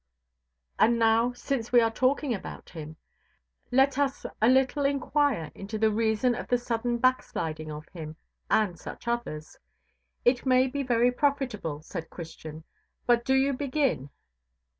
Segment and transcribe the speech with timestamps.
[0.79, 2.95] And now, since we are talking about him,
[3.71, 8.15] let us a little inquire into the reason of the sudden backsliding of him
[8.49, 9.57] and such others.
[10.25, 12.63] It may be very profitable, said Christian,
[13.05, 14.09] but do you begin.